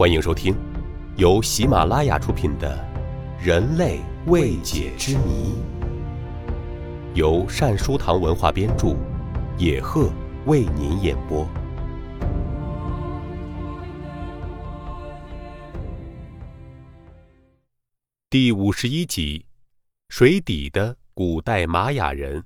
[0.00, 0.56] 欢迎收听
[1.18, 2.74] 由喜马拉雅出品的
[3.44, 5.52] 《人类未解之谜》，
[7.14, 8.96] 由善书堂文化编著，
[9.58, 10.10] 野鹤
[10.46, 11.46] 为您演播。
[18.30, 19.44] 第五十一集：
[20.08, 22.42] 水底的古代玛雅人，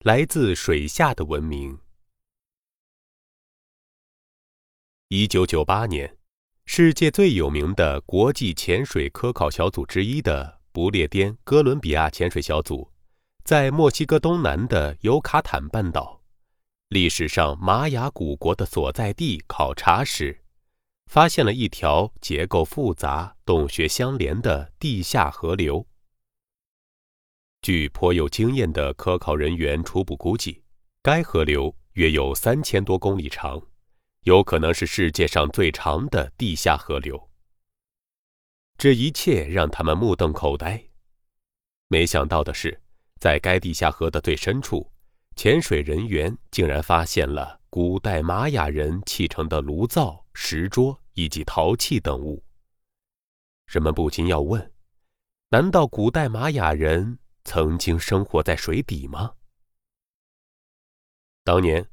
[0.00, 1.78] 来自水下的文明。
[5.06, 6.16] 一九九八年，
[6.68, 12.90] 世界最有名的国际潜水科考小组之一的不列颠哥伦比亚潜水小组，
[13.44, 16.20] 在墨西哥东南的尤卡坦半岛，
[16.88, 20.42] 历史上玛雅古国的所在地考察时，
[21.06, 25.86] 发现了一条结构复杂、洞穴相连的地下河流。
[27.62, 30.62] 据颇有经验的科考人员初步估计，
[31.00, 33.62] 该河流约有三千多公里长。
[34.26, 37.30] 有可能是世界上最长的地下河流。
[38.76, 40.84] 这一切让他们目瞪口呆。
[41.86, 42.82] 没想到的是，
[43.20, 44.90] 在该地下河的最深处，
[45.36, 52.42] 潜水人员竟然发现了古代玛雅人砌成的炉灶、石桌以及陶器等物。
[53.68, 54.72] 人们不禁要问：
[55.50, 59.34] 难道古代玛雅人曾经生活在水底吗？
[61.44, 61.88] 当年。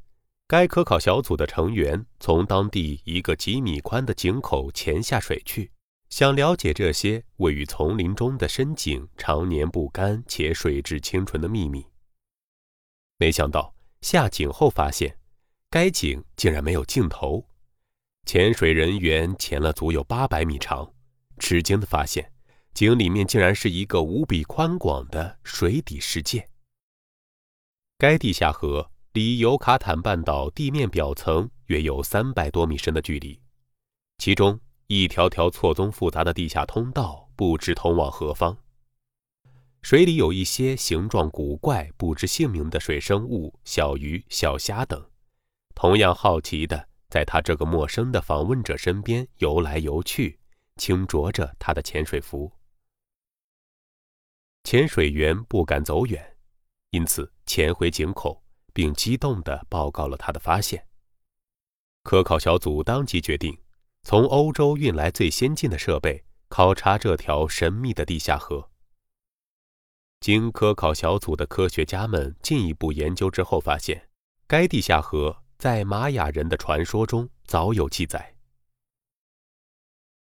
[0.54, 5.72] 该科考小组的成员从当地一个几米宽的井口潜下水去，
[6.10, 11.84] 想了解这些位于丛林中的深井常年不干且水质清纯的秘密。
[13.18, 15.18] 没想到下井后发现，
[15.72, 17.44] 该井竟然没有尽头。
[18.28, 20.94] 潜水人员潜了足有八百米长，
[21.40, 22.32] 吃惊地发现，
[22.76, 26.48] 井里面竟然是一个无比宽广的水底世界。
[27.98, 28.93] 该地下河。
[29.14, 33.40] 离尤卡坦半岛地面表层约有三百多米深的距离，
[34.18, 38.58] 其中一条条错综复杂的地下通道不知通往何方。
[39.84, 45.08] 水里有一些形状古怪、不知姓名的水生物、小鱼、小虾等，
[45.76, 50.40] 同样好奇的在他这个陌生的访问者身边游来游去，
[50.78, 52.52] 轻啄着他的潜水服。
[54.64, 56.36] 潜水员不敢走远，
[56.90, 58.43] 因此潜回井口。
[58.74, 60.88] 并激动地报告了他的发现。
[62.04, 63.58] 科考小组当即决定
[64.04, 68.70] 从欧洲运来最先进的设备，考察这条神秘的地下河。
[70.20, 74.10] 经科考小组的科学家们进一步研究之后，发现
[74.48, 78.36] 该地下河在玛雅人的传说中早有记载。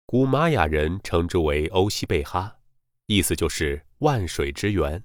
[0.05, 2.59] 古玛雅人称之为欧西贝哈，
[3.07, 5.03] 意思就是万水之源。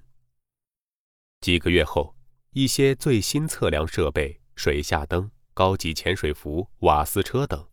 [1.41, 2.15] 几个月后。
[2.53, 7.65] 一些最新测量设备、水下灯、高级潜水服、瓦斯车等，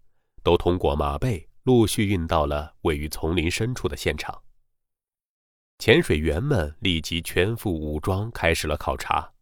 [0.44, 4.40] 都通过马背陆续运到了位于丛林深处的现场。
[5.80, 9.32] 潜水员们立即全副武装，开始了考察。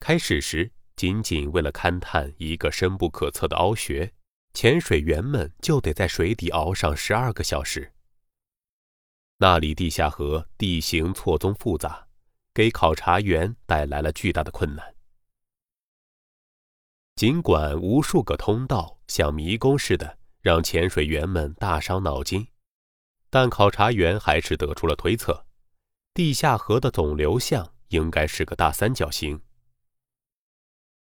[0.00, 4.12] 开始时，仅仅为了勘探一个深不可测的凹穴，
[4.54, 7.92] 潜水员们就得在水底熬上十二个小时。
[9.38, 12.08] 那里地下河地形错综复杂。
[12.54, 14.94] 给考察员带来了巨大的困难。
[17.16, 22.48] 尽管无数个通道像迷宫似的让潜水员们大伤脑筋，
[23.30, 25.46] 但考察员还是得出了推测：
[26.14, 29.40] 地下河的总流向应该是个大三角形。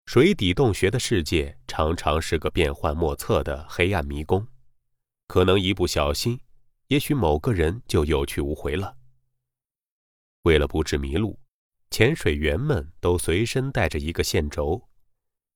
[0.06, 4.46] 水底洞穴的世界常常是个变幻莫测的黑暗迷宫，
[5.28, 6.40] 可能一不小心，
[6.88, 8.98] 也许某个人就有去无回了。
[10.44, 11.40] 为了不致迷路，
[11.90, 14.90] 潜水员们都随身带着一个线轴，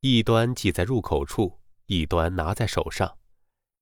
[0.01, 3.17] 一端系在入口处，一端拿在手上。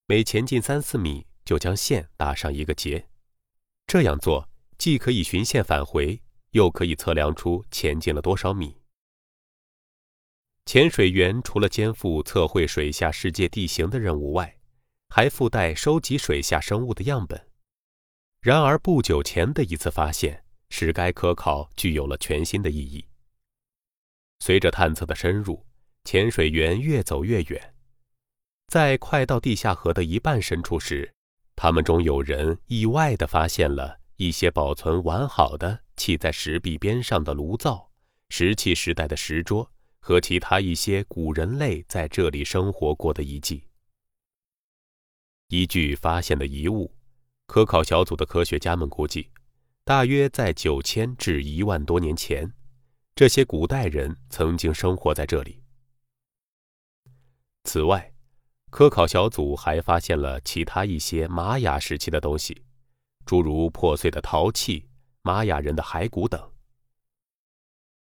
[0.08, 3.08] 每前进三四米，就将线打上一个结。
[3.88, 6.22] 这样做既可以循线返回，
[6.52, 8.76] 又可以测量出前进了多少米。
[10.66, 14.58] 潜水员除了肩负测绘水下世界地形的任务外，
[15.10, 17.50] 还附带收集水下生物的样本。
[18.42, 20.45] 然而，不久前的一次发现。
[20.78, 23.06] 使该科考具有了全新的意义。
[24.42, 25.66] 随着探测的深入，
[26.04, 27.74] 潜水员越走越远，
[28.68, 31.10] 在快到地下河的一半深处时，
[31.56, 37.90] 他们中有人意外地发现了一些保存完好的砌在石壁边上的炉灶、
[38.28, 39.72] 石器时代的石桌
[40.02, 43.64] 和其他一些古人类在这里生活过的遗迹。
[45.48, 46.94] 依据发现的遗物，
[47.48, 49.30] 科考小组的科学家们估计。
[49.86, 52.52] 大约在九千至一万多年前，
[53.14, 55.62] 这些古代人曾经生活在这里。
[57.66, 58.12] 此外，
[58.72, 62.64] 科考小组还发现了其他一些玛雅时期的东西，
[63.28, 64.90] 诸如破碎的陶器、
[65.22, 66.52] 玛雅人的骸骨等。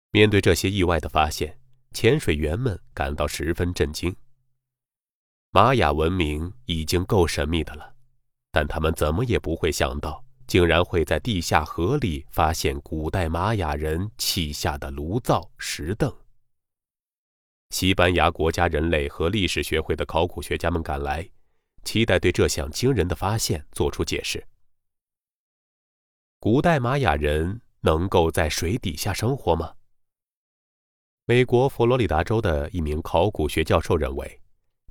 [0.09, 1.59] 面对这些意外的发现，
[1.91, 4.15] 潜水员们感到十分震惊。
[5.51, 7.93] 玛雅文明已经够神秘的了，
[8.51, 16.13] 但他们怎么也不会想到，竟然会在地下河里发现古代玛雅人砌下的炉灶、石凳。
[17.71, 21.27] 西班牙国家人类和历史学会的考古学家们赶来，
[21.83, 24.45] 期待对这项惊人的发现做出解释。
[26.39, 29.73] 古代玛雅人能够在水底下生活吗？
[31.25, 34.39] 美国佛罗里达州的一名考古学教授认为，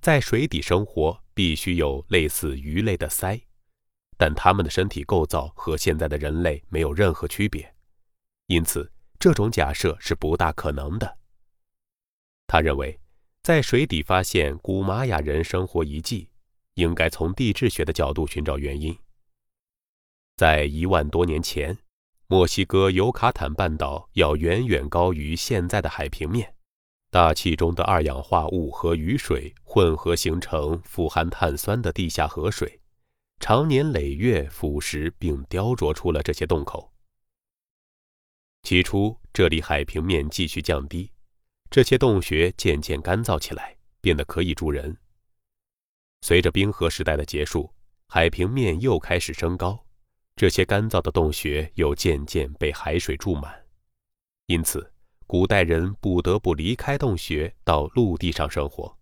[0.03, 3.41] 在水底生活必须有类似鱼类的鳃，
[4.17, 7.75] 但他们的身体构造和现在的人类没有任何区别，
[8.47, 11.19] 因此这种假设是不大可能的。
[12.47, 12.99] 他认为，
[13.43, 16.29] 在水底发现古玛雅人生活遗迹，
[16.75, 18.97] 应该从地质学的角度寻找原因。
[20.37, 21.79] 在一万多年前，
[22.27, 26.55] 墨西哥尤卡坦半岛要远远高于现在的海平面，
[27.11, 32.81] 大气中的二氧化物和雨水混合形成富含碳酸的地下河水，
[33.41, 36.93] 常年累月腐蚀并雕琢出了这些洞口。
[38.63, 41.11] 起初，这里海平面继续降低。
[41.71, 44.97] 这些洞穴渐渐干燥起来，变得可以住人。
[46.23, 47.71] 随着冰河时代的结束，
[48.09, 49.85] 海平面又开始升高，
[50.37, 53.67] 这些干燥的洞穴又渐渐被海水注满，
[54.47, 54.91] 因此，
[55.27, 58.97] 古代人不得不离开洞穴到陆地上生活。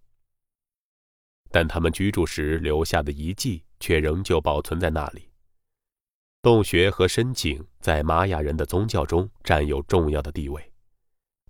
[1.50, 5.29] 但他们居住时留下的遗迹却仍旧保存在那里。
[6.40, 10.73] 洞穴和深井在玛雅人的宗教中占有重要的地位。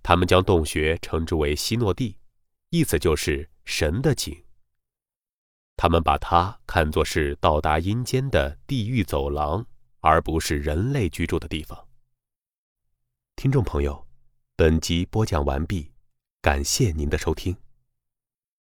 [0.01, 2.17] 他们将洞穴称之为希诺蒂，
[2.69, 4.43] 意思就是神的井。
[5.77, 9.65] 他们把它看作是到达阴间的地狱走廊，
[9.99, 11.87] 而不是人类居住的地方。
[13.35, 14.05] 听众朋友，
[14.55, 15.91] 本集播讲完毕，
[16.41, 17.55] 感谢您的收听。